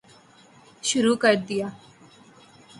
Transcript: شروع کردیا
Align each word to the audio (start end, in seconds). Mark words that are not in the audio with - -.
شروع 0.81 1.17
کردیا 1.23 1.71